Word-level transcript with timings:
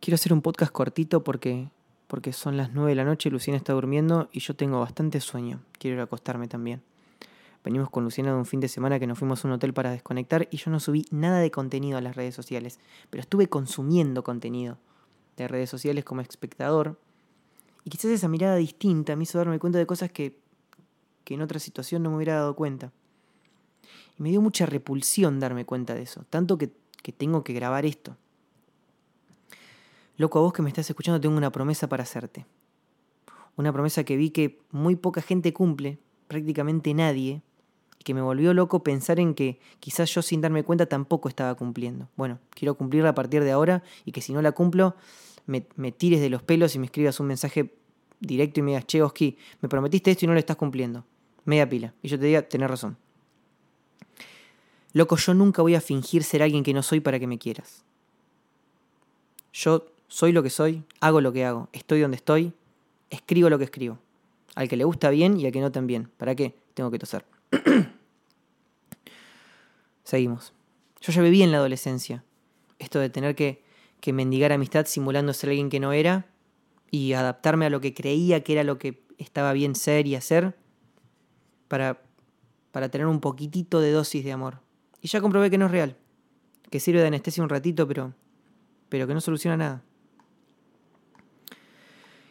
Quiero 0.00 0.14
hacer 0.14 0.32
un 0.32 0.40
podcast 0.40 0.72
cortito 0.72 1.22
porque, 1.22 1.68
porque 2.06 2.32
son 2.32 2.56
las 2.56 2.72
9 2.72 2.92
de 2.92 2.94
la 2.94 3.04
noche, 3.04 3.28
Luciana 3.28 3.58
está 3.58 3.74
durmiendo 3.74 4.30
y 4.32 4.40
yo 4.40 4.56
tengo 4.56 4.80
bastante 4.80 5.20
sueño. 5.20 5.60
Quiero 5.78 6.02
acostarme 6.02 6.48
también. 6.48 6.80
Venimos 7.62 7.90
con 7.90 8.04
Luciana 8.04 8.30
de 8.30 8.38
un 8.38 8.46
fin 8.46 8.60
de 8.60 8.68
semana 8.68 8.98
que 8.98 9.06
nos 9.06 9.18
fuimos 9.18 9.44
a 9.44 9.48
un 9.48 9.52
hotel 9.52 9.74
para 9.74 9.90
desconectar 9.90 10.48
y 10.50 10.56
yo 10.56 10.70
no 10.70 10.80
subí 10.80 11.04
nada 11.10 11.40
de 11.40 11.50
contenido 11.50 11.98
a 11.98 12.00
las 12.00 12.16
redes 12.16 12.34
sociales, 12.34 12.80
pero 13.10 13.20
estuve 13.20 13.48
consumiendo 13.50 14.24
contenido 14.24 14.78
de 15.36 15.46
redes 15.48 15.68
sociales 15.68 16.02
como 16.02 16.22
espectador. 16.22 16.98
Y 17.84 17.90
quizás 17.90 18.10
esa 18.10 18.28
mirada 18.28 18.56
distinta 18.56 19.16
me 19.16 19.24
hizo 19.24 19.36
darme 19.36 19.58
cuenta 19.58 19.78
de 19.78 19.84
cosas 19.84 20.10
que, 20.10 20.38
que 21.24 21.34
en 21.34 21.42
otra 21.42 21.58
situación 21.58 22.02
no 22.02 22.08
me 22.08 22.16
hubiera 22.16 22.36
dado 22.36 22.56
cuenta. 22.56 22.90
Y 24.18 24.22
me 24.22 24.30
dio 24.30 24.40
mucha 24.40 24.64
repulsión 24.64 25.40
darme 25.40 25.66
cuenta 25.66 25.94
de 25.94 26.00
eso, 26.00 26.24
tanto 26.30 26.56
que, 26.56 26.70
que 27.02 27.12
tengo 27.12 27.44
que 27.44 27.52
grabar 27.52 27.84
esto. 27.84 28.16
Loco, 30.20 30.38
a 30.38 30.42
vos 30.42 30.52
que 30.52 30.60
me 30.60 30.68
estás 30.68 30.90
escuchando 30.90 31.18
tengo 31.18 31.34
una 31.38 31.50
promesa 31.50 31.88
para 31.88 32.02
hacerte. 32.02 32.44
Una 33.56 33.72
promesa 33.72 34.04
que 34.04 34.18
vi 34.18 34.28
que 34.28 34.60
muy 34.70 34.94
poca 34.94 35.22
gente 35.22 35.54
cumple, 35.54 35.98
prácticamente 36.28 36.92
nadie, 36.92 37.40
y 37.98 38.04
que 38.04 38.12
me 38.12 38.20
volvió 38.20 38.52
loco 38.52 38.84
pensar 38.84 39.18
en 39.18 39.32
que 39.32 39.60
quizás 39.78 40.14
yo 40.14 40.20
sin 40.20 40.42
darme 40.42 40.62
cuenta 40.62 40.84
tampoco 40.84 41.30
estaba 41.30 41.54
cumpliendo. 41.54 42.10
Bueno, 42.16 42.38
quiero 42.50 42.74
cumplirla 42.74 43.08
a 43.08 43.14
partir 43.14 43.44
de 43.44 43.50
ahora 43.50 43.82
y 44.04 44.12
que 44.12 44.20
si 44.20 44.34
no 44.34 44.42
la 44.42 44.52
cumplo, 44.52 44.94
me, 45.46 45.62
tires 45.90 46.20
de 46.20 46.28
los 46.28 46.42
pelos 46.42 46.74
y 46.74 46.80
me 46.80 46.84
escribas 46.84 47.18
un 47.18 47.26
mensaje 47.26 47.72
directo 48.20 48.60
y 48.60 48.62
me 48.62 48.72
digas, 48.72 48.86
che, 48.86 49.00
Oski, 49.02 49.38
me 49.62 49.70
prometiste 49.70 50.10
esto 50.10 50.26
y 50.26 50.28
no 50.28 50.34
lo 50.34 50.38
estás 50.38 50.56
cumpliendo. 50.58 51.02
Media 51.46 51.66
pila. 51.66 51.94
Y 52.02 52.08
yo 52.08 52.18
te 52.18 52.26
diga, 52.26 52.42
tenés 52.42 52.68
razón. 52.68 52.98
Loco, 54.92 55.16
yo 55.16 55.32
nunca 55.32 55.62
voy 55.62 55.76
a 55.76 55.80
fingir 55.80 56.24
ser 56.24 56.42
alguien 56.42 56.62
que 56.62 56.74
no 56.74 56.82
soy 56.82 57.00
para 57.00 57.18
que 57.18 57.26
me 57.26 57.38
quieras. 57.38 57.86
Yo 59.54 59.86
soy 60.10 60.32
lo 60.32 60.42
que 60.42 60.50
soy, 60.50 60.82
hago 61.00 61.20
lo 61.20 61.32
que 61.32 61.44
hago, 61.44 61.68
estoy 61.72 62.00
donde 62.00 62.16
estoy, 62.16 62.52
escribo 63.10 63.48
lo 63.48 63.58
que 63.58 63.64
escribo. 63.64 63.98
Al 64.56 64.68
que 64.68 64.76
le 64.76 64.82
gusta 64.82 65.08
bien 65.08 65.38
y 65.38 65.46
al 65.46 65.52
que 65.52 65.60
no 65.60 65.70
también. 65.70 66.10
¿Para 66.16 66.34
qué? 66.34 66.56
Tengo 66.74 66.90
que 66.90 66.98
toser. 66.98 67.24
Seguimos. 70.04 70.52
Yo 71.00 71.12
ya 71.12 71.22
viví 71.22 71.42
en 71.42 71.52
la 71.52 71.58
adolescencia. 71.58 72.24
Esto 72.80 72.98
de 72.98 73.08
tener 73.08 73.36
que, 73.36 73.62
que 74.00 74.12
mendigar 74.12 74.50
amistad 74.52 74.86
simulando 74.86 75.32
ser 75.32 75.50
alguien 75.50 75.70
que 75.70 75.78
no 75.78 75.92
era 75.92 76.26
y 76.90 77.12
adaptarme 77.12 77.66
a 77.66 77.70
lo 77.70 77.80
que 77.80 77.94
creía 77.94 78.42
que 78.42 78.54
era 78.54 78.64
lo 78.64 78.78
que 78.78 79.04
estaba 79.16 79.52
bien 79.52 79.76
ser 79.76 80.08
y 80.08 80.16
hacer 80.16 80.56
para, 81.68 82.02
para 82.72 82.88
tener 82.88 83.06
un 83.06 83.20
poquitito 83.20 83.80
de 83.80 83.92
dosis 83.92 84.24
de 84.24 84.32
amor. 84.32 84.58
Y 85.00 85.06
ya 85.06 85.20
comprobé 85.20 85.50
que 85.50 85.58
no 85.58 85.66
es 85.66 85.70
real. 85.70 85.96
Que 86.68 86.80
sirve 86.80 87.00
de 87.00 87.06
anestesia 87.06 87.44
un 87.44 87.48
ratito, 87.48 87.86
pero, 87.86 88.12
pero 88.88 89.06
que 89.06 89.14
no 89.14 89.20
soluciona 89.20 89.56
nada 89.56 89.84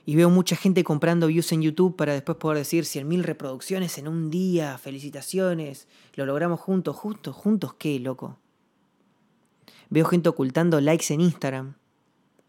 y 0.09 0.15
veo 0.15 0.31
mucha 0.31 0.55
gente 0.55 0.83
comprando 0.83 1.27
views 1.27 1.51
en 1.51 1.61
YouTube 1.61 1.95
para 1.95 2.13
después 2.13 2.35
poder 2.39 2.57
decir 2.57 2.83
100.000 2.83 3.21
reproducciones 3.21 3.99
en 3.99 4.07
un 4.07 4.31
día, 4.31 4.75
felicitaciones, 4.79 5.87
lo 6.15 6.25
logramos 6.25 6.59
juntos, 6.59 6.95
juntos, 6.95 7.35
juntos 7.35 7.75
qué, 7.77 7.99
loco. 7.99 8.39
Veo 9.91 10.05
gente 10.05 10.27
ocultando 10.27 10.81
likes 10.81 11.13
en 11.13 11.21
Instagram 11.21 11.75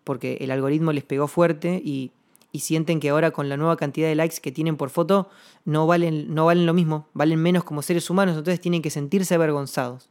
porque 0.05 0.39
el 0.41 0.52
algoritmo 0.52 0.94
les 0.94 1.05
pegó 1.05 1.28
fuerte 1.28 1.83
y, 1.84 2.12
y 2.50 2.61
sienten 2.61 2.98
que 2.98 3.11
ahora 3.11 3.30
con 3.30 3.50
la 3.50 3.58
nueva 3.58 3.77
cantidad 3.77 4.08
de 4.08 4.14
likes 4.14 4.36
que 4.41 4.52
tienen 4.52 4.78
por 4.78 4.89
foto 4.89 5.28
no 5.67 5.86
valen, 5.86 6.34
no 6.34 6.47
valen 6.47 6.64
lo 6.64 6.72
mismo, 6.72 7.08
valen 7.12 7.42
menos 7.42 7.62
como 7.62 7.83
seres 7.83 8.08
humanos, 8.08 8.39
entonces 8.39 8.62
tienen 8.62 8.80
que 8.80 8.89
sentirse 8.89 9.34
avergonzados. 9.34 10.08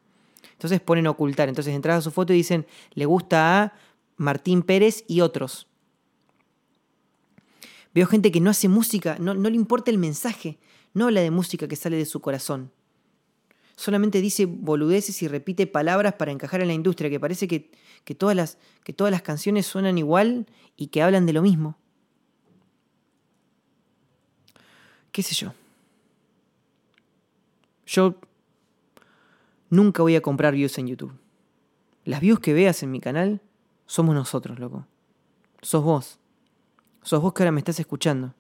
Entonces 0.52 0.82
ponen 0.82 1.08
ocultar, 1.08 1.50
entonces 1.50 1.74
entras 1.74 1.98
a 1.98 2.02
su 2.02 2.12
foto 2.12 2.32
y 2.32 2.36
dicen, 2.36 2.68
le 2.94 3.08
gusta 3.08 3.64
a 3.64 3.74
Martín 4.18 4.62
Pérez 4.62 5.04
y 5.08 5.22
otros 5.22 5.69
Veo 7.94 8.06
gente 8.06 8.32
que 8.32 8.40
no 8.40 8.50
hace 8.50 8.68
música, 8.68 9.18
no, 9.20 9.34
le 9.34 9.56
importa 9.56 9.90
el 9.92 9.98
mensaje, 9.98 10.60
no 10.94 11.06
habla 11.06 11.22
de 11.22 11.32
música 11.32 11.68
que 11.68 11.76
sale 11.76 11.98
de 11.98 12.06
su 12.06 12.22
corazón. 12.22 12.72
Solamente 13.76 14.22
dice 14.22 14.46
boludeces 14.46 15.22
y 15.24 15.28
repite 15.28 15.66
palabras 15.66 16.14
para 16.14 16.32
encajar 16.32 16.62
en 16.62 16.68
la 16.68 16.74
industria, 16.74 17.10
que 17.10 17.20
parece 17.20 17.48
que, 17.48 17.72
todas, 18.16 18.36
las, 18.36 18.58
que 18.84 18.94
todas 18.94 19.12
las 19.12 19.22
canciones 19.22 19.66
suenan 19.66 19.98
igual 19.98 20.48
y 20.76 20.88
que 20.88 21.02
hablan 21.02 21.26
de 21.26 21.34
lo 21.34 21.42
mismo. 21.42 21.78
¿Qué 25.12 25.24
sé 25.24 25.34
yo? 25.34 25.54
Yo 27.86 28.16
nunca 29.70 30.04
voy 30.04 30.16
a 30.16 30.22
comprar 30.22 30.54
views 30.54 30.78
en 30.78 30.88
YouTube. 30.88 31.14
Las 32.06 32.22
views 32.22 32.40
que 32.40 32.54
veas 32.54 32.84
en 32.84 32.92
mi 32.92 33.00
canal 33.00 33.42
somos 33.88 34.14
nosotros, 34.14 34.60
loco. 34.60 34.86
Sos 35.62 35.84
vos. 35.84 36.19
Sos 37.02 37.22
vos 37.22 37.34
que 37.34 37.44
ahora 37.44 37.52
me 37.52 37.60
estás 37.60 37.80
escuchando. 37.80 38.34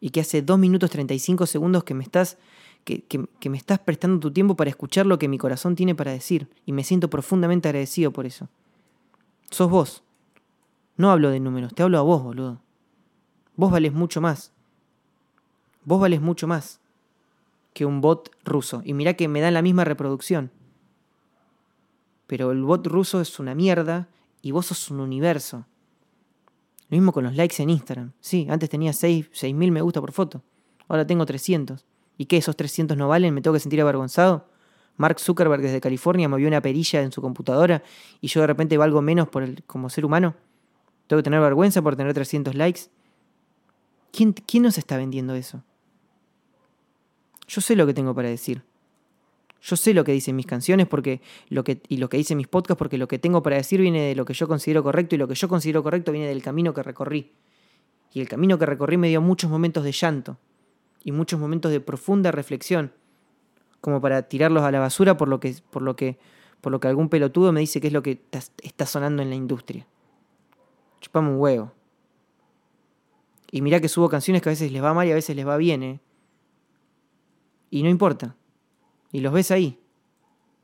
Y 0.00 0.10
que 0.10 0.20
hace 0.20 0.42
2 0.42 0.58
minutos 0.58 0.90
35 0.90 1.46
segundos 1.46 1.84
que 1.84 1.94
me 1.94 2.04
estás. 2.04 2.36
Que, 2.84 3.02
que, 3.02 3.48
me 3.48 3.56
estás 3.56 3.78
prestando 3.78 4.20
tu 4.20 4.30
tiempo 4.30 4.56
para 4.56 4.68
escuchar 4.68 5.06
lo 5.06 5.18
que 5.18 5.26
mi 5.26 5.38
corazón 5.38 5.74
tiene 5.74 5.94
para 5.94 6.12
decir. 6.12 6.48
Y 6.66 6.72
me 6.72 6.84
siento 6.84 7.08
profundamente 7.08 7.68
agradecido 7.68 8.10
por 8.12 8.26
eso. 8.26 8.48
Sos 9.50 9.70
vos. 9.70 10.02
No 10.96 11.10
hablo 11.10 11.30
de 11.30 11.40
números, 11.40 11.74
te 11.74 11.82
hablo 11.82 11.98
a 11.98 12.02
vos, 12.02 12.22
boludo. 12.22 12.60
Vos 13.56 13.72
vales 13.72 13.92
mucho 13.92 14.20
más. 14.20 14.52
Vos 15.84 16.00
vales 16.00 16.20
mucho 16.20 16.46
más 16.46 16.80
que 17.74 17.84
un 17.84 18.00
bot 18.00 18.30
ruso. 18.44 18.80
Y 18.84 18.94
mirá 18.94 19.14
que 19.14 19.28
me 19.28 19.40
da 19.40 19.50
la 19.50 19.60
misma 19.60 19.84
reproducción. 19.84 20.50
Pero 22.26 22.52
el 22.52 22.62
bot 22.62 22.86
ruso 22.86 23.20
es 23.20 23.38
una 23.38 23.54
mierda 23.54 24.08
y 24.40 24.52
vos 24.52 24.66
sos 24.66 24.90
un 24.90 25.00
universo. 25.00 25.66
Lo 26.90 26.96
mismo 26.96 27.12
con 27.12 27.24
los 27.24 27.34
likes 27.34 27.62
en 27.62 27.70
Instagram. 27.70 28.12
Sí, 28.20 28.46
antes 28.50 28.68
tenía 28.68 28.92
6.000 28.92 29.70
me 29.70 29.80
gusta 29.80 30.00
por 30.00 30.12
foto. 30.12 30.42
Ahora 30.88 31.06
tengo 31.06 31.24
300. 31.24 31.84
¿Y 32.18 32.26
qué? 32.26 32.36
¿Esos 32.36 32.56
300 32.56 32.96
no 32.96 33.08
valen? 33.08 33.34
¿Me 33.34 33.40
tengo 33.40 33.54
que 33.54 33.60
sentir 33.60 33.80
avergonzado? 33.80 34.48
Mark 34.96 35.18
Zuckerberg 35.18 35.62
desde 35.62 35.80
California 35.80 36.28
me 36.28 36.36
vio 36.36 36.46
una 36.46 36.60
perilla 36.60 37.02
en 37.02 37.10
su 37.10 37.20
computadora 37.20 37.82
y 38.20 38.28
yo 38.28 38.40
de 38.40 38.46
repente 38.46 38.76
valgo 38.76 39.02
menos 39.02 39.28
por 39.28 39.42
el, 39.42 39.64
como 39.64 39.90
ser 39.90 40.04
humano. 40.04 40.36
¿Tengo 41.06 41.18
que 41.20 41.24
tener 41.24 41.40
vergüenza 41.40 41.82
por 41.82 41.96
tener 41.96 42.14
300 42.14 42.54
likes? 42.54 42.82
¿Quién, 44.12 44.32
¿Quién 44.32 44.62
nos 44.62 44.78
está 44.78 44.96
vendiendo 44.96 45.34
eso? 45.34 45.64
Yo 47.48 47.60
sé 47.60 47.76
lo 47.76 47.86
que 47.86 47.94
tengo 47.94 48.14
para 48.14 48.28
decir. 48.28 48.62
Yo 49.64 49.76
sé 49.76 49.94
lo 49.94 50.04
que 50.04 50.12
dicen 50.12 50.36
mis 50.36 50.44
canciones 50.44 50.86
porque 50.86 51.22
lo 51.48 51.64
que, 51.64 51.80
y 51.88 51.96
lo 51.96 52.10
que 52.10 52.18
dicen 52.18 52.36
mis 52.36 52.48
podcasts 52.48 52.78
porque 52.78 52.98
lo 52.98 53.08
que 53.08 53.18
tengo 53.18 53.42
para 53.42 53.56
decir 53.56 53.80
viene 53.80 54.02
de 54.02 54.14
lo 54.14 54.26
que 54.26 54.34
yo 54.34 54.46
considero 54.46 54.82
correcto 54.82 55.14
y 55.14 55.18
lo 55.18 55.26
que 55.26 55.34
yo 55.34 55.48
considero 55.48 55.82
correcto 55.82 56.12
viene 56.12 56.28
del 56.28 56.42
camino 56.42 56.74
que 56.74 56.82
recorrí. 56.82 57.32
Y 58.12 58.20
el 58.20 58.28
camino 58.28 58.58
que 58.58 58.66
recorrí 58.66 58.98
me 58.98 59.08
dio 59.08 59.22
muchos 59.22 59.50
momentos 59.50 59.82
de 59.82 59.92
llanto 59.92 60.36
y 61.02 61.12
muchos 61.12 61.40
momentos 61.40 61.72
de 61.72 61.80
profunda 61.80 62.30
reflexión, 62.30 62.92
como 63.80 64.02
para 64.02 64.28
tirarlos 64.28 64.64
a 64.64 64.70
la 64.70 64.80
basura 64.80 65.16
por 65.16 65.28
lo 65.28 65.40
que, 65.40 65.56
por 65.70 65.80
lo 65.80 65.96
que, 65.96 66.18
por 66.60 66.70
lo 66.70 66.78
que 66.78 66.88
algún 66.88 67.08
pelotudo 67.08 67.50
me 67.50 67.60
dice 67.60 67.80
que 67.80 67.86
es 67.86 67.92
lo 67.94 68.02
que 68.02 68.20
está 68.62 68.84
sonando 68.84 69.22
en 69.22 69.30
la 69.30 69.36
industria. 69.36 69.86
Chupame 71.00 71.30
un 71.30 71.40
huevo. 71.40 71.72
Y 73.50 73.62
mirá 73.62 73.80
que 73.80 73.88
subo 73.88 74.10
canciones 74.10 74.42
que 74.42 74.50
a 74.50 74.52
veces 74.52 74.70
les 74.70 74.82
va 74.82 74.92
mal 74.92 75.08
y 75.08 75.12
a 75.12 75.14
veces 75.14 75.34
les 75.34 75.46
va 75.46 75.56
bien, 75.56 75.82
¿eh? 75.82 76.00
Y 77.70 77.82
no 77.82 77.88
importa. 77.88 78.36
Y 79.14 79.20
los 79.20 79.32
ves 79.32 79.52
ahí. 79.52 79.78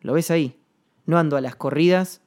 Lo 0.00 0.14
ves 0.14 0.32
ahí. 0.32 0.58
No 1.06 1.18
ando 1.18 1.36
a 1.36 1.40
las 1.40 1.54
corridas 1.54 2.20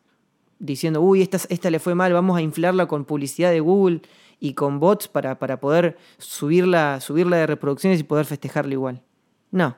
diciendo, 0.57 1.01
uy, 1.01 1.21
esta, 1.21 1.37
esta 1.49 1.69
le 1.69 1.79
fue 1.79 1.95
mal, 1.95 2.13
vamos 2.13 2.37
a 2.37 2.41
inflarla 2.41 2.85
con 2.85 3.03
publicidad 3.03 3.51
de 3.51 3.59
Google 3.59 4.03
y 4.39 4.53
con 4.53 4.79
bots 4.79 5.09
para, 5.09 5.37
para 5.37 5.59
poder 5.59 5.97
subirla, 6.19 7.01
subirla 7.01 7.35
de 7.35 7.47
reproducciones 7.47 7.99
y 7.99 8.03
poder 8.03 8.25
festejarla 8.25 8.71
igual. 8.71 9.01
No. 9.51 9.75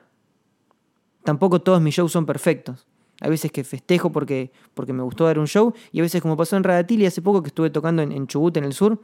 Tampoco 1.24 1.60
todos 1.62 1.80
mis 1.80 1.96
shows 1.96 2.12
son 2.12 2.26
perfectos. 2.26 2.86
Hay 3.20 3.30
veces 3.30 3.50
que 3.50 3.64
festejo 3.64 4.12
porque, 4.12 4.52
porque 4.72 4.92
me 4.92 5.02
gustó 5.02 5.24
dar 5.24 5.40
un 5.40 5.48
show 5.48 5.74
y 5.90 5.98
a 5.98 6.02
veces 6.02 6.22
como 6.22 6.36
pasó 6.36 6.56
en 6.56 6.62
Radatili 6.62 7.06
hace 7.06 7.22
poco 7.22 7.42
que 7.42 7.48
estuve 7.48 7.70
tocando 7.70 8.02
en, 8.02 8.12
en 8.12 8.28
Chubut, 8.28 8.56
en 8.56 8.62
el 8.62 8.72
sur, 8.72 9.02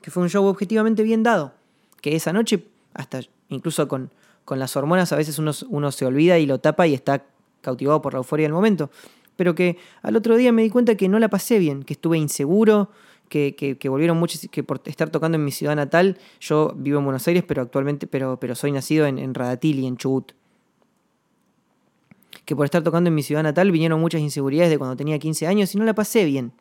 que 0.00 0.12
fue 0.12 0.22
un 0.22 0.30
show 0.30 0.44
objetivamente 0.44 1.02
bien 1.02 1.24
dado. 1.24 1.54
Que 2.00 2.14
esa 2.14 2.32
noche, 2.32 2.68
hasta 2.94 3.22
incluso 3.48 3.88
con, 3.88 4.12
con 4.46 4.60
las 4.60 4.76
hormonas 4.76 5.12
a 5.12 5.16
veces 5.16 5.38
uno, 5.38 5.92
se 5.92 6.06
olvida 6.06 6.38
y 6.38 6.46
lo 6.46 6.60
tapa 6.60 6.86
y 6.86 6.94
está 6.94 7.26
cautivado 7.60 8.00
por 8.00 8.14
la 8.14 8.18
euforia 8.18 8.44
del 8.44 8.52
momento. 8.52 8.90
Pero 9.34 9.54
que 9.54 9.76
al 10.02 10.16
otro 10.16 10.36
día 10.36 10.52
me 10.52 10.62
di 10.62 10.70
cuenta 10.70 10.94
que 10.94 11.08
no 11.08 11.18
la 11.18 11.28
pasé 11.28 11.58
bien, 11.58 11.82
que 11.82 11.92
estuve 11.92 12.16
inseguro, 12.16 12.88
que, 13.28 13.76
volvieron 13.90 14.16
muchos, 14.16 14.46
que 14.50 14.62
por 14.62 14.80
estar 14.84 15.10
tocando 15.10 15.36
en 15.36 15.44
mi 15.44 15.50
ciudad 15.50 15.74
natal, 15.74 16.16
yo 16.40 16.72
vivo 16.76 17.00
en 17.00 17.04
Buenos 17.04 17.26
Aires, 17.26 17.42
pero 17.46 17.60
actualmente, 17.60 18.06
pero, 18.06 18.38
pero 18.38 18.54
soy 18.54 18.70
nacido 18.70 19.04
en, 19.06 19.18
en 19.18 19.34
Radatil 19.34 19.80
y 19.80 19.86
en 19.86 19.96
Chubut. 19.96 20.32
Que 22.44 22.54
por 22.54 22.64
estar 22.64 22.84
tocando 22.84 23.08
en 23.08 23.16
mi 23.16 23.24
ciudad 23.24 23.42
natal 23.42 23.72
vinieron 23.72 24.00
muchas 24.00 24.20
inseguridades 24.20 24.70
de 24.70 24.78
cuando 24.78 24.96
tenía 24.96 25.18
15 25.18 25.48
años 25.48 25.74
y 25.74 25.78
no 25.78 25.84
la 25.84 25.94
pasé 25.94 26.24
bien. 26.24 26.52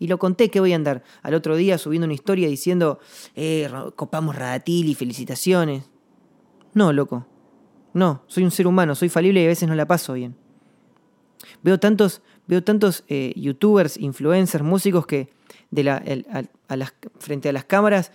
Y 0.00 0.08
lo 0.08 0.18
conté 0.18 0.50
que 0.50 0.58
voy 0.58 0.72
a 0.72 0.76
andar 0.76 1.04
al 1.22 1.34
otro 1.34 1.54
día 1.54 1.78
subiendo 1.78 2.06
una 2.06 2.14
historia 2.14 2.48
diciendo, 2.48 2.98
eh, 3.36 3.70
copamos 3.94 4.34
Radatil 4.34 4.88
y 4.88 4.96
felicitaciones. 4.96 5.84
No, 6.74 6.92
loco. 6.92 7.26
No, 7.94 8.22
soy 8.26 8.44
un 8.44 8.50
ser 8.50 8.66
humano, 8.66 8.94
soy 8.94 9.08
falible 9.08 9.40
y 9.40 9.44
a 9.44 9.48
veces 9.48 9.68
no 9.68 9.74
la 9.74 9.86
paso 9.86 10.12
bien. 10.12 10.36
Veo 11.62 11.78
tantos 11.78 12.22
veo 12.48 12.64
tantos 12.64 13.04
eh, 13.08 13.32
youtubers, 13.36 13.96
influencers, 13.98 14.64
músicos 14.64 15.06
que 15.06 15.28
frente 17.18 17.48
a 17.48 17.52
las 17.52 17.64
cámaras 17.64 18.10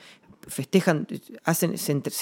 festejan, 0.47 1.07
hacen, 1.45 1.75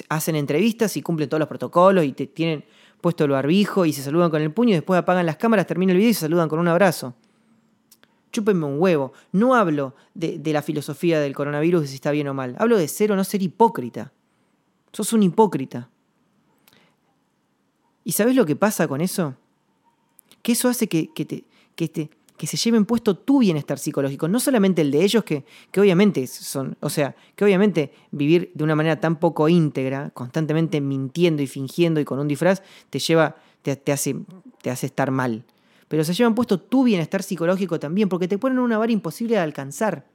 hacen 0.09 0.35
entrevistas 0.35 0.95
y 0.97 1.01
cumplen 1.01 1.29
todos 1.29 1.39
los 1.39 1.47
protocolos 1.47 2.03
y 2.03 2.11
te, 2.11 2.27
tienen 2.27 2.65
puesto 2.99 3.23
el 3.23 3.31
barbijo 3.31 3.85
y 3.85 3.93
se 3.93 4.03
saludan 4.03 4.29
con 4.29 4.41
el 4.41 4.51
puño 4.51 4.71
y 4.71 4.73
después 4.73 4.99
apagan 4.99 5.25
las 5.25 5.37
cámaras, 5.37 5.65
termina 5.65 5.93
el 5.93 5.97
video 5.97 6.11
y 6.11 6.13
se 6.13 6.19
saludan 6.19 6.49
con 6.49 6.59
un 6.59 6.67
abrazo. 6.67 7.15
Chúpenme 8.31 8.65
un 8.65 8.79
huevo. 8.79 9.13
No 9.31 9.55
hablo 9.55 9.95
de, 10.13 10.37
de 10.37 10.53
la 10.53 10.61
filosofía 10.61 11.19
del 11.19 11.35
coronavirus 11.35 11.81
de 11.81 11.87
si 11.87 11.95
está 11.95 12.11
bien 12.11 12.27
o 12.27 12.33
mal. 12.33 12.55
Hablo 12.59 12.77
de 12.77 12.87
ser 12.87 13.11
o 13.11 13.15
no 13.15 13.23
ser 13.23 13.41
hipócrita. 13.41 14.13
Sos 14.93 15.11
un 15.13 15.23
hipócrita. 15.23 15.89
¿Y 18.03 18.13
sabes 18.13 18.35
lo 18.35 18.45
que 18.45 18.55
pasa 18.55 18.87
con 18.87 19.01
eso? 19.01 19.35
Que 20.41 20.53
eso 20.53 20.69
hace 20.69 20.87
que, 20.87 21.13
que, 21.13 21.25
te, 21.25 21.43
que, 21.75 21.87
te, 21.87 22.09
que 22.37 22.47
se 22.47 22.57
lleven 22.57 22.85
puesto 22.85 23.15
tu 23.15 23.39
bienestar 23.39 23.77
psicológico, 23.77 24.27
no 24.27 24.39
solamente 24.39 24.81
el 24.81 24.89
de 24.89 25.03
ellos, 25.03 25.23
que, 25.23 25.45
que 25.71 25.79
obviamente 25.79 26.25
son, 26.25 26.75
o 26.79 26.89
sea, 26.89 27.15
que 27.35 27.45
obviamente 27.45 27.93
vivir 28.09 28.51
de 28.55 28.63
una 28.63 28.75
manera 28.75 28.99
tan 28.99 29.19
poco 29.19 29.47
íntegra, 29.47 30.09
constantemente 30.11 30.81
mintiendo 30.81 31.43
y 31.43 31.47
fingiendo 31.47 31.99
y 31.99 32.05
con 32.05 32.17
un 32.17 32.27
disfraz, 32.27 32.63
te 32.89 32.97
lleva, 32.97 33.35
te, 33.61 33.75
te, 33.75 33.91
hace, 33.91 34.15
te 34.61 34.71
hace 34.71 34.87
estar 34.87 35.11
mal. 35.11 35.43
Pero 35.87 36.03
se 36.03 36.13
llevan 36.13 36.33
puesto 36.33 36.59
tu 36.59 36.83
bienestar 36.83 37.21
psicológico 37.21 37.79
también, 37.79 38.09
porque 38.09 38.27
te 38.27 38.39
ponen 38.39 38.59
una 38.59 38.77
vara 38.77 38.91
imposible 38.91 39.35
de 39.35 39.41
alcanzar. 39.41 40.07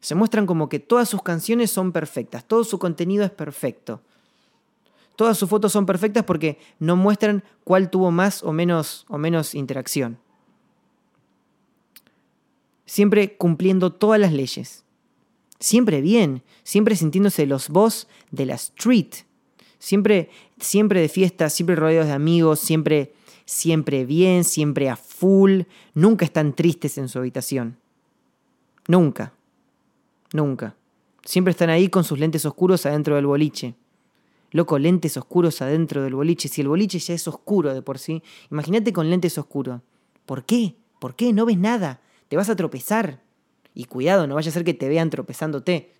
Se 0.00 0.14
muestran 0.14 0.44
como 0.44 0.68
que 0.68 0.80
todas 0.80 1.08
sus 1.08 1.22
canciones 1.22 1.70
son 1.70 1.92
perfectas, 1.92 2.44
todo 2.46 2.64
su 2.64 2.78
contenido 2.78 3.24
es 3.24 3.30
perfecto. 3.30 4.00
Todas 5.16 5.38
sus 5.38 5.48
fotos 5.48 5.72
son 5.72 5.86
perfectas 5.86 6.24
porque 6.24 6.58
no 6.78 6.96
muestran 6.96 7.44
cuál 7.62 7.90
tuvo 7.90 8.10
más 8.10 8.42
o 8.42 8.52
menos, 8.52 9.06
o 9.08 9.18
menos 9.18 9.54
interacción. 9.54 10.18
Siempre 12.84 13.36
cumpliendo 13.36 13.92
todas 13.92 14.20
las 14.20 14.32
leyes. 14.32 14.84
Siempre 15.60 16.00
bien, 16.00 16.42
siempre 16.64 16.96
sintiéndose 16.96 17.46
los 17.46 17.68
boss 17.68 18.08
de 18.30 18.46
la 18.46 18.54
street. 18.54 19.14
Siempre, 19.78 20.30
siempre 20.58 21.00
de 21.00 21.08
fiesta, 21.08 21.48
siempre 21.48 21.76
rodeados 21.76 22.08
de 22.08 22.14
amigos, 22.14 22.58
siempre, 22.60 23.14
siempre 23.44 24.04
bien, 24.04 24.44
siempre 24.44 24.90
a 24.90 24.96
full. 24.96 25.62
Nunca 25.94 26.24
están 26.24 26.54
tristes 26.54 26.98
en 26.98 27.08
su 27.08 27.18
habitación. 27.18 27.78
Nunca. 28.88 29.32
Nunca. 30.32 30.74
Siempre 31.24 31.52
están 31.52 31.70
ahí 31.70 31.88
con 31.88 32.04
sus 32.04 32.18
lentes 32.18 32.44
oscuros 32.44 32.84
adentro 32.84 33.14
del 33.14 33.26
boliche. 33.26 33.74
Loco, 34.54 34.78
lentes 34.78 35.16
oscuros 35.16 35.60
adentro 35.62 36.04
del 36.04 36.14
boliche. 36.14 36.48
Si 36.48 36.60
el 36.60 36.68
boliche 36.68 37.00
ya 37.00 37.12
es 37.12 37.26
oscuro 37.26 37.74
de 37.74 37.82
por 37.82 37.98
sí, 37.98 38.22
imagínate 38.52 38.92
con 38.92 39.10
lentes 39.10 39.36
oscuros. 39.36 39.80
¿Por 40.26 40.44
qué? 40.44 40.76
¿Por 41.00 41.16
qué? 41.16 41.32
No 41.32 41.44
ves 41.44 41.58
nada. 41.58 42.00
Te 42.28 42.36
vas 42.36 42.48
a 42.48 42.54
tropezar. 42.54 43.20
Y 43.74 43.86
cuidado, 43.86 44.28
no 44.28 44.36
vaya 44.36 44.50
a 44.50 44.52
ser 44.52 44.62
que 44.62 44.72
te 44.72 44.88
vean 44.88 45.10
tropezándote. 45.10 45.92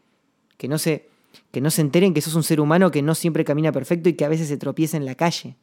Que 0.56 0.68
no 0.68 0.78
se, 0.78 1.08
que 1.50 1.60
no 1.60 1.68
se 1.68 1.80
enteren 1.80 2.14
que 2.14 2.20
sos 2.20 2.36
un 2.36 2.44
ser 2.44 2.60
humano 2.60 2.92
que 2.92 3.02
no 3.02 3.16
siempre 3.16 3.44
camina 3.44 3.72
perfecto 3.72 4.08
y 4.08 4.12
que 4.12 4.24
a 4.24 4.28
veces 4.28 4.46
se 4.46 4.56
tropieza 4.56 4.96
en 4.96 5.04
la 5.04 5.16
calle. 5.16 5.56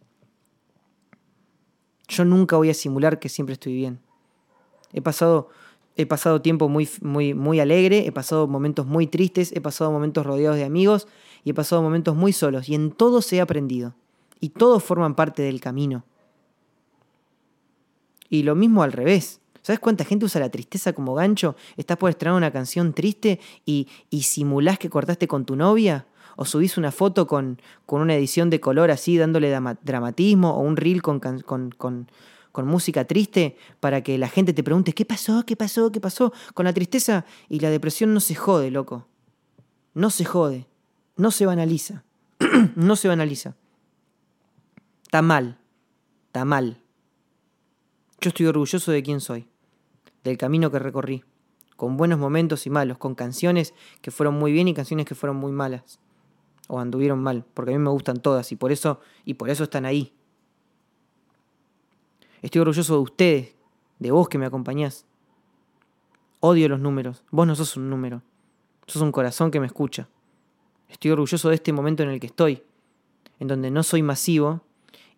Yo 2.09 2.25
nunca 2.25 2.57
voy 2.57 2.71
a 2.71 2.73
simular 2.73 3.19
que 3.19 3.29
siempre 3.29 3.53
estoy 3.53 3.73
bien. 3.73 4.01
He 4.91 5.01
pasado 5.01 5.47
He 5.97 6.05
pasado 6.05 6.41
tiempo 6.41 6.69
muy, 6.69 6.89
muy, 7.01 7.33
muy 7.33 7.59
alegre, 7.59 8.05
he 8.07 8.11
pasado 8.13 8.47
momentos 8.47 8.85
muy 8.85 9.07
tristes, 9.07 9.51
he 9.51 9.59
pasado 9.59 9.91
momentos 9.91 10.25
rodeados 10.25 10.57
de 10.57 10.63
amigos 10.63 11.07
y 11.43 11.51
he 11.51 11.53
pasado 11.53 11.81
momentos 11.81 12.15
muy 12.15 12.33
solos. 12.33 12.69
Y 12.69 12.75
en 12.75 12.91
todos 12.91 13.31
he 13.33 13.41
aprendido. 13.41 13.95
Y 14.39 14.49
todos 14.49 14.83
forman 14.83 15.15
parte 15.15 15.41
del 15.43 15.59
camino. 15.59 16.03
Y 18.29 18.43
lo 18.43 18.55
mismo 18.55 18.83
al 18.83 18.91
revés. 18.91 19.41
¿Sabes 19.61 19.79
cuánta 19.79 20.05
gente 20.05 20.25
usa 20.25 20.41
la 20.41 20.49
tristeza 20.49 20.93
como 20.93 21.13
gancho? 21.13 21.55
Estás 21.77 21.97
por 21.97 22.09
estrenar 22.09 22.38
una 22.38 22.51
canción 22.51 22.93
triste 22.93 23.39
y, 23.65 23.88
y 24.09 24.23
simulás 24.23 24.79
que 24.79 24.89
cortaste 24.89 25.27
con 25.27 25.45
tu 25.45 25.55
novia. 25.55 26.07
O 26.38 26.45
subís 26.45 26.77
una 26.77 26.91
foto 26.91 27.27
con, 27.27 27.61
con 27.85 28.01
una 28.01 28.15
edición 28.15 28.49
de 28.49 28.59
color 28.59 28.89
así 28.89 29.17
dándole 29.17 29.55
dramatismo. 29.83 30.55
O 30.55 30.61
un 30.61 30.77
reel 30.77 31.01
con, 31.01 31.19
con, 31.19 31.71
con 31.71 32.07
con 32.51 32.67
música 32.67 33.05
triste 33.05 33.55
para 33.79 34.01
que 34.03 34.17
la 34.17 34.27
gente 34.27 34.53
te 34.53 34.63
pregunte, 34.63 34.94
¿qué 34.94 35.05
pasó? 35.05 35.45
¿Qué 35.45 35.55
pasó? 35.55 35.91
¿Qué 35.91 36.01
pasó? 36.01 36.33
Con 36.53 36.65
la 36.65 36.73
tristeza 36.73 37.25
y 37.49 37.59
la 37.59 37.69
depresión 37.69 38.13
no 38.13 38.19
se 38.19 38.35
jode, 38.35 38.71
loco. 38.71 39.07
No 39.94 40.09
se 40.09 40.25
jode. 40.25 40.67
No 41.15 41.31
se 41.31 41.45
banaliza. 41.45 42.03
no 42.75 42.95
se 42.95 43.07
banaliza. 43.07 43.55
Está 45.03 45.21
mal. 45.21 45.59
Está 46.27 46.45
mal. 46.45 46.81
Yo 48.21 48.29
estoy 48.29 48.45
orgulloso 48.45 48.91
de 48.91 49.01
quién 49.01 49.19
soy, 49.19 49.47
del 50.23 50.37
camino 50.37 50.69
que 50.69 50.77
recorrí, 50.77 51.25
con 51.75 51.97
buenos 51.97 52.19
momentos 52.19 52.67
y 52.67 52.69
malos, 52.69 52.99
con 52.99 53.15
canciones 53.15 53.73
que 54.01 54.11
fueron 54.11 54.35
muy 54.35 54.51
bien 54.51 54.67
y 54.67 54.75
canciones 54.75 55.07
que 55.07 55.15
fueron 55.15 55.37
muy 55.37 55.51
malas 55.51 55.99
o 56.67 56.79
anduvieron 56.79 57.21
mal, 57.21 57.45
porque 57.53 57.73
a 57.73 57.77
mí 57.77 57.83
me 57.83 57.89
gustan 57.89 58.21
todas 58.21 58.51
y 58.51 58.55
por 58.55 58.71
eso 58.71 59.01
y 59.25 59.33
por 59.33 59.49
eso 59.49 59.63
están 59.63 59.85
ahí. 59.85 60.13
Estoy 62.41 62.61
orgulloso 62.61 62.93
de 62.93 63.01
ustedes, 63.01 63.55
de 63.99 64.11
vos 64.11 64.29
que 64.29 64.37
me 64.37 64.45
acompañás. 64.45 65.05
Odio 66.39 66.69
los 66.69 66.79
números. 66.79 67.23
Vos 67.29 67.45
no 67.45 67.55
sos 67.55 67.75
un 67.75 67.89
número. 67.89 68.21
Sos 68.87 69.01
un 69.01 69.11
corazón 69.11 69.51
que 69.51 69.59
me 69.59 69.65
escucha. 69.65 70.07
Estoy 70.91 71.11
orgulloso 71.11 71.49
de 71.49 71.55
este 71.55 71.73
momento 71.73 72.03
en 72.03 72.09
el 72.09 72.19
que 72.19 72.27
estoy, 72.27 72.63
en 73.39 73.47
donde 73.47 73.71
no 73.71 73.81
soy 73.81 74.03
masivo 74.03 74.61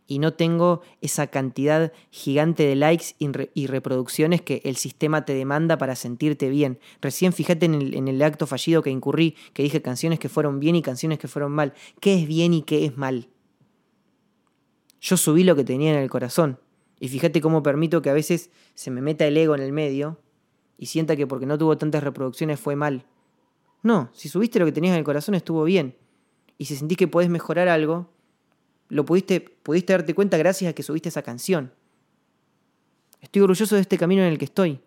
y 0.05 0.19
no 0.19 0.33
tengo 0.33 0.81
esa 1.01 1.27
cantidad 1.27 1.91
gigante 2.11 2.63
de 2.63 2.75
likes 2.75 3.15
y 3.17 3.67
reproducciones 3.67 4.41
que 4.41 4.61
el 4.65 4.75
sistema 4.75 5.25
te 5.25 5.33
demanda 5.33 5.77
para 5.77 5.95
sentirte 5.95 6.49
bien. 6.49 6.79
Recién 7.01 7.33
fíjate 7.33 7.65
en 7.65 7.75
el, 7.75 7.93
en 7.95 8.07
el, 8.07 8.21
acto 8.21 8.45
fallido 8.45 8.81
que 8.81 8.91
incurrí, 8.91 9.35
que 9.53 9.63
dije 9.63 9.81
canciones 9.81 10.19
que 10.19 10.29
fueron 10.29 10.59
bien 10.59 10.75
y 10.75 10.81
canciones 10.81 11.19
que 11.19 11.27
fueron 11.27 11.51
mal. 11.51 11.73
¿Qué 11.99 12.15
es 12.15 12.27
bien 12.27 12.53
y 12.53 12.61
qué 12.61 12.85
es 12.85 12.97
mal? 12.97 13.29
Yo 15.01 15.17
subí 15.17 15.43
lo 15.43 15.55
que 15.55 15.63
tenía 15.63 15.91
en 15.91 15.99
el 15.99 16.09
corazón. 16.09 16.59
Y 16.99 17.09
fíjate 17.09 17.41
cómo 17.41 17.63
permito 17.63 18.01
que 18.01 18.09
a 18.09 18.13
veces 18.13 18.51
se 18.75 18.91
me 18.91 19.01
meta 19.01 19.25
el 19.25 19.35
ego 19.35 19.55
en 19.55 19.61
el 19.61 19.73
medio 19.73 20.19
y 20.77 20.85
sienta 20.85 21.15
que 21.15 21.27
porque 21.27 21.45
no 21.45 21.57
tuvo 21.57 21.77
tantas 21.77 22.03
reproducciones 22.03 22.59
fue 22.59 22.75
mal. 22.75 23.05
No, 23.83 24.09
si 24.13 24.29
subiste 24.29 24.59
lo 24.59 24.65
que 24.65 24.71
tenías 24.71 24.93
en 24.93 24.99
el 24.99 25.03
corazón 25.03 25.35
estuvo 25.35 25.63
bien. 25.63 25.95
Y 26.57 26.65
si 26.65 26.75
sentís 26.75 26.97
que 26.97 27.07
podés 27.07 27.29
mejorar 27.29 27.67
algo, 27.67 28.09
lo 28.89 29.05
pudiste, 29.05 29.41
pudiste 29.41 29.93
darte 29.93 30.15
cuenta 30.15 30.37
gracias 30.37 30.71
a 30.71 30.73
que 30.73 30.83
subiste 30.83 31.09
esa 31.09 31.21
canción. 31.21 31.71
Estoy 33.21 33.41
orgulloso 33.41 33.75
de 33.75 33.81
este 33.81 33.97
camino 33.97 34.21
en 34.21 34.29
el 34.29 34.37
que 34.37 34.45
estoy, 34.45 34.79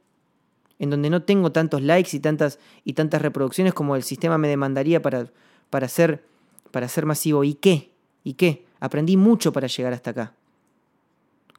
en 0.79 0.91
donde 0.91 1.11
no 1.11 1.23
tengo 1.23 1.53
tantos 1.53 1.83
likes 1.83 2.17
y 2.17 2.21
tantas, 2.21 2.59
y 2.85 2.95
tantas 2.95 3.23
reproducciones 3.23 3.75
como 3.75 3.97
el 3.97 4.03
sistema 4.03 4.39
me 4.39 4.49
demandaría 4.49 5.01
para, 5.01 5.31
para, 5.71 5.89
ser, 5.89 6.25
para 6.71 6.89
ser 6.89 7.07
masivo. 7.07 7.45
¿Y 7.45 7.55
qué? 7.55 7.93
¿Y 8.25 8.35
qué? 8.35 8.67
Aprendí 8.81 9.17
mucho 9.17 9.53
para 9.53 9.69
llegar 9.69 9.93
hasta 9.93 10.11
acá 10.11 10.35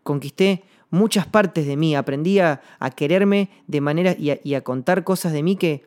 conquisté 0.07 0.63
muchas 0.89 1.27
partes 1.27 1.67
de 1.67 1.75
mí, 1.75 1.93
aprendí 1.93 2.39
a, 2.39 2.61
quererme 2.95 3.49
de 3.67 3.81
manera 3.81 4.15
y 4.17 4.53
a, 4.53 4.63
contar 4.63 5.03
cosas 5.03 5.33
de 5.33 5.43
mí 5.43 5.57
que, 5.57 5.83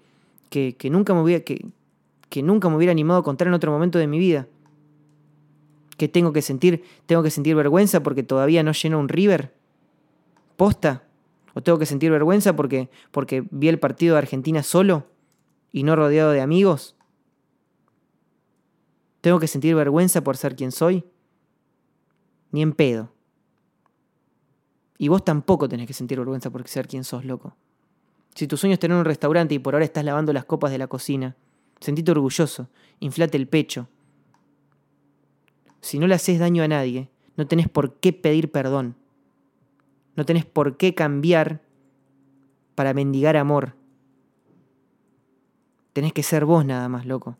que, 0.50 0.90
nunca 0.90 1.14
me 1.14 1.22
hubiera, 1.22 1.44
que, 1.44 2.42
nunca 2.42 2.68
me 2.68 2.76
hubiera 2.76 2.90
animado 2.90 3.20
a 3.20 3.22
contar 3.22 3.48
en 3.48 3.54
otro 3.54 3.72
momento 3.72 3.98
de 3.98 4.06
mi 4.06 4.18
vida. 4.18 4.46
Que 5.96 6.08
tengo 6.08 6.32
que 6.32 6.42
sentir, 6.42 6.84
tengo 7.06 7.22
que 7.22 7.30
sentir 7.30 7.54
vergüenza 7.54 8.02
porque 8.02 8.22
todavía 8.22 8.62
no 8.62 8.72
lleno 8.72 8.98
un 8.98 9.08
river. 9.08 9.54
Posta. 10.56 11.04
O 11.54 11.62
tengo 11.62 11.78
que 11.78 11.86
sentir 11.86 12.10
vergüenza 12.10 12.54
porque, 12.54 12.90
porque 13.10 13.44
vi 13.50 13.68
el 13.68 13.78
partido 13.78 14.14
de 14.14 14.18
Argentina 14.18 14.62
solo 14.62 15.06
y 15.72 15.82
no 15.82 15.96
rodeado 15.96 16.32
de 16.32 16.40
amigos. 16.40 16.96
¿Tengo 19.20 19.38
que 19.38 19.48
sentir 19.48 19.74
vergüenza 19.74 20.22
por 20.22 20.36
ser 20.36 20.56
quien 20.56 20.72
soy? 20.72 21.04
Ni 22.52 22.62
en 22.62 22.72
pedo. 22.72 23.12
Y 24.96 25.08
vos 25.08 25.24
tampoco 25.24 25.68
tenés 25.68 25.86
que 25.86 25.92
sentir 25.92 26.18
vergüenza 26.18 26.50
por 26.50 26.66
ser 26.68 26.88
quien 26.88 27.04
sos, 27.04 27.24
loco. 27.24 27.56
Si 28.34 28.46
tu 28.46 28.56
sueño 28.56 28.74
es 28.74 28.80
tener 28.80 28.96
un 28.96 29.04
restaurante 29.04 29.54
y 29.54 29.58
por 29.58 29.74
ahora 29.74 29.84
estás 29.84 30.04
lavando 30.04 30.32
las 30.32 30.44
copas 30.44 30.70
de 30.70 30.78
la 30.78 30.86
cocina, 30.86 31.36
sentite 31.80 32.10
orgulloso, 32.10 32.68
inflate 33.00 33.36
el 33.36 33.48
pecho. 33.48 33.88
Si 35.80 35.98
no 35.98 36.06
le 36.06 36.14
haces 36.14 36.38
daño 36.38 36.62
a 36.62 36.68
nadie, 36.68 37.10
no 37.36 37.46
tenés 37.46 37.68
por 37.68 37.94
qué 37.96 38.12
pedir 38.12 38.50
perdón. 38.50 38.96
No 40.16 40.24
tenés 40.26 40.44
por 40.44 40.76
qué 40.76 40.94
cambiar 40.94 41.62
para 42.74 42.94
mendigar 42.94 43.36
amor. 43.36 43.74
Tenés 45.92 46.12
que 46.12 46.22
ser 46.22 46.44
vos 46.44 46.64
nada 46.64 46.88
más, 46.88 47.06
loco. 47.06 47.36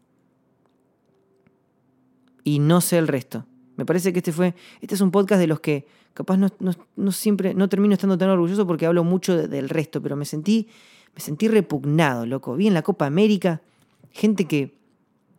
Y 2.45 2.59
no 2.59 2.81
sé 2.81 2.99
el 2.99 3.09
resto. 3.09 3.47
Me 3.77 3.87
parece 3.87 4.13
que 4.13 4.19
este 4.19 4.33
fue. 4.33 4.55
Este 4.81 4.95
es 4.95 5.01
un 5.01 5.11
podcast 5.11 5.41
de 5.41 5.47
los 5.47 5.61
que 5.61 5.87
capaz 6.15 6.37
no, 6.37 7.13
siempre. 7.13 7.55
no 7.55 7.69
termino 7.69 7.95
estando 7.95 8.19
tan 8.19 8.31
orgulloso 8.31 8.67
porque 8.67 8.87
hablo 8.87 9.05
mucho 9.05 9.37
del 9.49 9.69
resto, 9.69 10.03
pero 10.03 10.17
me 10.17 10.25
sentí. 10.25 10.69
Me 11.15 11.21
sentí 11.21 11.49
repugnado, 11.49 12.25
loco. 12.25 12.55
Vi 12.55 12.69
en 12.69 12.75
la 12.75 12.83
Copa 12.83 13.07
América 13.07 13.61
gente 14.13 14.47
que. 14.47 14.79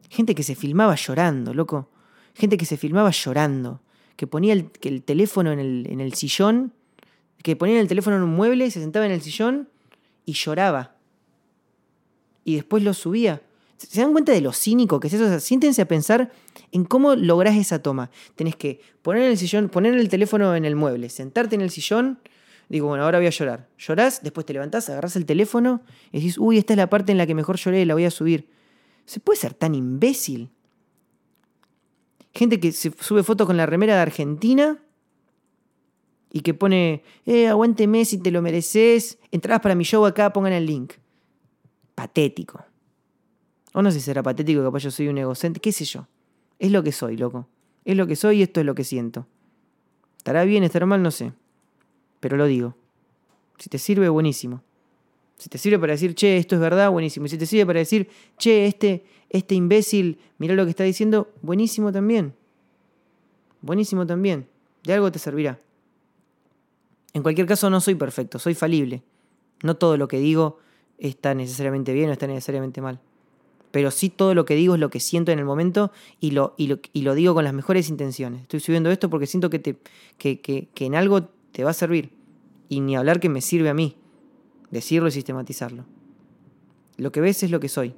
Gente 0.09 0.35
que 0.35 0.43
se 0.43 0.55
filmaba 0.55 0.95
llorando, 0.95 1.53
loco. 1.53 1.89
Gente 2.33 2.57
que 2.57 2.65
se 2.65 2.75
filmaba 2.77 3.11
llorando. 3.11 3.81
Que 4.17 4.27
ponía 4.27 4.53
el, 4.53 4.69
el 4.81 5.03
teléfono 5.03 5.51
en 5.51 5.59
el, 5.59 5.87
en 5.89 6.01
el 6.01 6.13
sillón 6.13 6.73
Que 7.41 7.55
ponía 7.55 7.79
el 7.79 7.87
teléfono 7.87 8.17
en 8.17 8.23
un 8.23 8.35
mueble, 8.35 8.69
se 8.71 8.81
sentaba 8.81 9.05
en 9.05 9.13
el 9.13 9.21
sillón 9.21 9.69
y 10.25 10.33
lloraba. 10.33 10.95
Y 12.43 12.55
después 12.55 12.83
lo 12.83 12.93
subía. 12.93 13.41
¿Se 13.89 14.01
dan 14.01 14.11
cuenta 14.11 14.31
de 14.31 14.41
lo 14.41 14.53
cínico 14.53 14.99
que 14.99 15.07
es 15.07 15.13
eso? 15.13 15.39
siéntense 15.39 15.81
a 15.81 15.87
pensar 15.87 16.31
en 16.71 16.85
cómo 16.85 17.15
lográs 17.15 17.55
esa 17.55 17.81
toma. 17.81 18.11
Tenés 18.35 18.55
que 18.55 18.79
poner 19.01 19.23
el 19.23 19.37
sillón, 19.37 19.69
poner 19.69 19.95
el 19.95 20.07
teléfono 20.07 20.55
en 20.55 20.65
el 20.65 20.75
mueble, 20.75 21.09
sentarte 21.09 21.55
en 21.55 21.61
el 21.61 21.71
sillón. 21.71 22.19
Digo, 22.69 22.87
bueno, 22.87 23.03
ahora 23.03 23.17
voy 23.17 23.27
a 23.27 23.31
llorar. 23.31 23.67
Llorás, 23.79 24.21
después 24.21 24.45
te 24.45 24.53
levantás, 24.53 24.89
agarrás 24.89 25.15
el 25.15 25.25
teléfono 25.25 25.81
y 26.11 26.19
decís, 26.19 26.37
uy, 26.37 26.57
esta 26.57 26.73
es 26.73 26.77
la 26.77 26.89
parte 26.89 27.11
en 27.11 27.17
la 27.17 27.25
que 27.25 27.33
mejor 27.33 27.57
lloré, 27.57 27.85
la 27.85 27.95
voy 27.95 28.05
a 28.05 28.11
subir. 28.11 28.47
¿Se 29.05 29.19
puede 29.19 29.39
ser 29.39 29.53
tan 29.55 29.73
imbécil? 29.73 30.51
Gente 32.33 32.59
que 32.59 32.71
se 32.71 32.93
sube 32.99 33.23
fotos 33.23 33.47
con 33.47 33.57
la 33.57 33.65
remera 33.65 33.95
de 33.95 34.01
Argentina 34.01 34.79
y 36.31 36.41
que 36.41 36.53
pone, 36.53 37.03
eh, 37.25 37.47
aguante 37.47 37.87
Messi, 37.87 38.19
te 38.19 38.31
lo 38.31 38.41
mereces. 38.41 39.17
Entradas 39.31 39.61
para 39.61 39.75
mi 39.75 39.83
show 39.83 40.05
acá, 40.05 40.31
pongan 40.31 40.53
el 40.53 40.65
link. 40.65 40.93
Patético. 41.95 42.70
O 43.73 43.81
no 43.81 43.91
sé 43.91 43.99
si 43.99 44.05
será 44.05 44.21
patético, 44.21 44.63
capaz 44.63 44.79
yo 44.79 44.91
soy 44.91 45.07
un 45.07 45.17
egocéntrico, 45.17 45.63
qué 45.63 45.71
sé 45.71 45.85
yo. 45.85 46.07
Es 46.59 46.71
lo 46.71 46.83
que 46.83 46.91
soy, 46.91 47.17
loco. 47.17 47.47
Es 47.85 47.95
lo 47.95 48.05
que 48.05 48.15
soy 48.15 48.39
y 48.39 48.41
esto 48.43 48.59
es 48.59 48.65
lo 48.65 48.75
que 48.75 48.83
siento. 48.83 49.27
Estará 50.17 50.43
bien, 50.43 50.63
estará 50.63 50.85
mal, 50.85 51.01
no 51.01 51.11
sé. 51.11 51.33
Pero 52.19 52.37
lo 52.37 52.45
digo. 52.45 52.75
Si 53.57 53.69
te 53.69 53.77
sirve, 53.77 54.09
buenísimo. 54.09 54.61
Si 55.37 55.49
te 55.49 55.57
sirve 55.57 55.79
para 55.79 55.93
decir, 55.93 56.13
che, 56.13 56.37
esto 56.37 56.55
es 56.55 56.61
verdad, 56.61 56.91
buenísimo. 56.91 57.25
Y 57.25 57.29
si 57.29 57.37
te 57.37 57.45
sirve 57.45 57.65
para 57.65 57.79
decir, 57.79 58.09
che, 58.37 58.67
este, 58.67 59.05
este 59.29 59.55
imbécil, 59.55 60.19
mira 60.37 60.53
lo 60.53 60.65
que 60.65 60.71
está 60.71 60.83
diciendo, 60.83 61.31
buenísimo 61.41 61.91
también. 61.91 62.35
Buenísimo 63.61 64.05
también. 64.05 64.47
De 64.83 64.93
algo 64.93 65.11
te 65.11 65.17
servirá. 65.17 65.59
En 67.13 67.23
cualquier 67.23 67.47
caso, 67.47 67.69
no 67.69 67.81
soy 67.81 67.95
perfecto, 67.95 68.37
soy 68.37 68.53
falible. 68.53 69.01
No 69.63 69.75
todo 69.75 69.97
lo 69.97 70.07
que 70.07 70.19
digo 70.19 70.59
está 70.97 71.33
necesariamente 71.33 71.93
bien 71.93 72.09
o 72.09 72.13
está 72.13 72.27
necesariamente 72.27 72.81
mal 72.81 72.99
pero 73.71 73.89
sí 73.89 74.09
todo 74.09 74.35
lo 74.35 74.45
que 74.45 74.55
digo 74.55 74.75
es 74.75 74.79
lo 74.79 74.89
que 74.89 74.99
siento 74.99 75.31
en 75.31 75.39
el 75.39 75.45
momento 75.45 75.91
y 76.19 76.31
lo, 76.31 76.53
y 76.57 76.67
lo, 77.01 77.15
digo 77.15 77.33
con 77.33 77.43
las 77.43 77.53
mejores 77.53 77.89
intenciones. 77.89 78.41
Estoy 78.41 78.59
subiendo 78.59 78.91
esto 78.91 79.09
porque 79.09 79.27
siento 79.27 79.49
que, 79.49 79.59
te, 79.59 79.77
que, 80.17 80.41
que, 80.41 80.67
que 80.73 80.85
en 80.85 80.95
algo 80.95 81.23
te 81.51 81.63
va 81.63 81.71
a 81.71 81.73
servir. 81.73 82.11
Y 82.69 82.81
ni 82.81 82.95
hablar 82.95 83.19
que 83.19 83.29
me 83.29 83.41
sirve 83.41 83.69
a 83.69 83.73
mí. 83.73 83.95
Decirlo 84.69 85.09
y 85.09 85.11
sistematizarlo. 85.11 85.85
Lo 86.97 87.11
que 87.11 87.21
ves 87.21 87.43
es 87.43 87.51
lo 87.51 87.59
que 87.59 87.69
soy. 87.69 87.93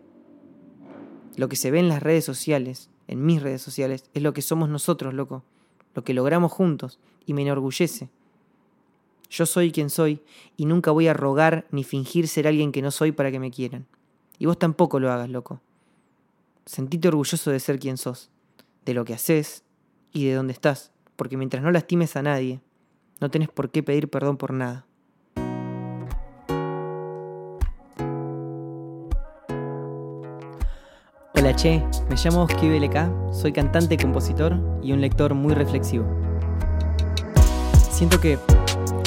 Lo 1.36 1.50
que 1.50 1.56
se 1.56 1.72
ve 1.72 1.80
en 1.80 1.90
las 1.90 2.02
redes 2.02 2.26
sociales, 2.26 2.90
en 3.08 3.26
mis 3.26 3.42
redes 3.42 3.62
sociales, 3.62 4.06
es 4.14 4.24
lo 4.24 4.34
que 4.34 4.42
somos 4.42 4.70
nosotros, 4.70 5.14
loco. 5.14 5.44
Lo 5.96 6.04
que 6.04 6.14
logramos 6.14 6.52
juntos. 6.52 7.00
Y 7.26 7.34
me 7.34 7.42
enorgullece. 7.42 8.10
Yo 9.30 9.48
soy 9.48 9.72
quien 9.72 9.90
soy 9.90 10.22
y 10.58 10.66
nunca 10.66 10.92
voy 10.92 11.08
a 11.08 11.14
rogar 11.14 11.66
ni 11.72 11.84
fingir 11.84 12.28
ser 12.28 12.48
alguien 12.48 12.72
que 12.72 12.84
no 12.84 12.92
soy 12.92 13.12
para 13.12 13.32
que 13.32 13.40
me 13.40 13.50
quieran. 13.50 13.88
Y 14.44 14.46
vos 14.46 14.60
tampoco 14.60 15.00
lo 15.00 15.10
hagas, 15.10 15.30
loco. 15.30 15.62
Sentite 16.66 17.08
orgulloso 17.08 17.50
de 17.50 17.62
ser 17.62 17.80
quien 17.80 17.96
sos, 17.96 18.30
de 18.84 18.94
lo 18.94 19.06
que 19.06 19.14
haces 19.14 19.64
y 20.12 20.26
de 20.26 20.34
dónde 20.34 20.52
estás, 20.52 20.92
porque 21.16 21.38
mientras 21.38 21.64
no 21.64 21.72
lastimes 21.72 22.18
a 22.18 22.24
nadie, 22.24 22.60
no 23.22 23.32
tenés 23.32 23.48
por 23.48 23.72
qué 23.72 23.84
pedir 23.84 24.10
perdón 24.10 24.36
por 24.36 24.52
nada. 24.52 24.86
Hola 31.36 31.56
Che, 31.56 31.82
me 32.10 32.18
llamo 32.18 32.44
Oski 32.44 32.68
BLK, 32.68 33.32
soy 33.32 33.54
cantante, 33.54 33.96
compositor 33.96 34.60
y 34.84 34.92
un 34.92 35.00
lector 35.00 35.36
muy 35.36 35.54
reflexivo. 35.54 36.06
Siento 37.92 38.20
que 38.20 38.38